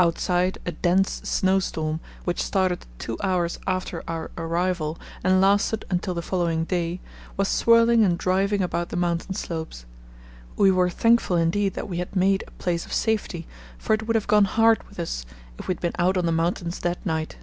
Outside 0.00 0.58
a 0.66 0.72
dense 0.72 1.20
snow 1.30 1.60
storm, 1.60 2.00
which 2.24 2.42
started 2.42 2.86
two 2.98 3.16
hours 3.22 3.60
after 3.68 4.02
our 4.08 4.32
arrival 4.36 4.98
and 5.22 5.40
lasted 5.40 5.84
until 5.88 6.12
the 6.12 6.22
following 6.22 6.64
day, 6.64 6.98
was 7.36 7.46
swirling 7.46 8.02
and 8.02 8.18
driving 8.18 8.62
about 8.62 8.88
the 8.88 8.96
mountain 8.96 9.34
slopes. 9.36 9.84
We 10.56 10.72
were 10.72 10.90
thankful 10.90 11.36
indeed 11.36 11.74
that 11.74 11.88
we 11.88 11.98
had 11.98 12.16
made 12.16 12.42
a 12.48 12.60
place 12.60 12.84
of 12.84 12.92
safety, 12.92 13.46
for 13.78 13.94
it 13.94 14.08
would 14.08 14.16
have 14.16 14.26
gone 14.26 14.46
hard 14.46 14.82
with 14.88 14.98
us 14.98 15.24
if 15.56 15.68
we 15.68 15.74
had 15.74 15.80
been 15.80 15.94
out 16.00 16.16
on 16.16 16.26
the 16.26 16.32
mountains 16.32 16.80
that 16.80 17.06
night. 17.06 17.36